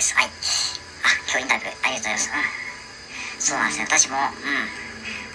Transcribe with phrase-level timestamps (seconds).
[0.00, 0.16] です。
[0.16, 0.32] はい。
[1.04, 2.32] あ、教員学、ありがとうございます。
[2.32, 3.44] うん。
[3.44, 3.84] そうなんですよ。
[3.84, 4.64] 私も、うん。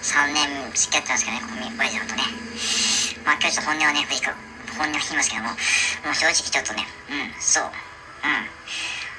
[0.02, 2.26] 3年付き合ってたんですけどね、コミバイさんとね。
[3.22, 4.34] まあ今日ちょっと本音はね、振りか、
[4.74, 7.70] 本音を聞きますけども、もう正直ちょっとね、うん、そう。
[7.70, 8.50] うん。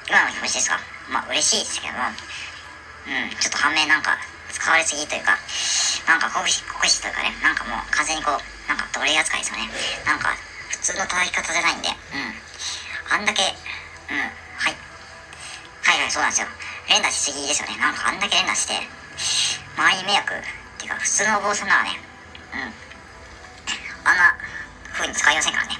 [0.04, 0.80] 今の気持ちですか？
[1.08, 4.20] まあ嬉しいですけども、うん、ちょっと反面なんか、
[4.52, 5.32] 使われすぎというか、
[6.04, 9.72] なんか酷使、酷使というかね、なんかもう完全にこう、なんか奴隷扱いですよね。
[10.04, 10.36] なんか、
[10.68, 13.16] 普通の叩き方じゃないんで、うん。
[13.16, 13.40] あんだけ、
[14.12, 14.28] うん、
[16.18, 16.50] そうなんですよ。
[16.90, 17.78] 連打しすぎですよね。
[17.78, 20.42] なんかあんだけ連打して、周りに迷惑、っ
[20.82, 22.74] ていうか、普通のお坊さんならね、うん。
[24.02, 24.34] あんな
[24.98, 25.78] 風に使いませんからね。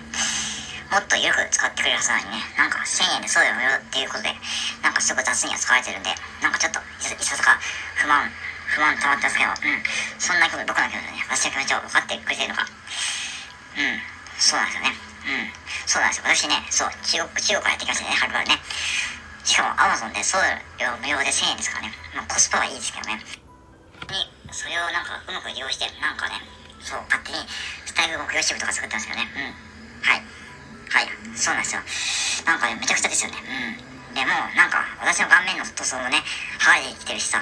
[0.95, 4.31] もっと緩く使ってくれるはずなのにね、なんか1000円でそうだよ無料っていうことで、
[4.79, 7.59] なんかすごい雑に扱われてるんで、なんかちょっといささか
[7.99, 8.31] 不満、
[8.71, 9.83] 不満溜まってますけど、うん。
[10.23, 12.63] そんな気分、僕の気持ちね、私の気持ちを分かってくれてるのか。
[12.63, 13.99] うん。
[14.39, 14.95] そうなんですよね。
[15.27, 15.51] うん。
[15.83, 16.31] そうなんですよ。
[16.31, 18.63] 私ね、そう、中国、中国からやってきましたね、はるばるね。
[19.49, 20.37] しかも Amazon で送
[20.77, 21.97] 料無料で1000円ですからね。
[22.13, 23.17] まあコスパはいいですけどね。
[24.13, 26.37] に、それをなんかうまく利用して、なんかね、
[26.85, 27.41] そう、勝手に
[27.89, 29.25] スタイル目標支部とか作ったんですよね。
[29.25, 29.57] うん。
[30.05, 30.25] はい。
[30.93, 31.09] はい。
[31.33, 31.81] そうなんですよ。
[32.45, 33.41] なんかね、めちゃくちゃですよね。
[33.41, 34.15] うん。
[34.15, 36.21] でも、なんか、私の顔面の塗装もね、
[36.61, 37.41] 剥がれてきてるしさ、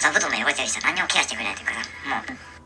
[0.00, 2.63] 座布団も汚れてるしさ、何にもケアしてくれないというかさ、もう、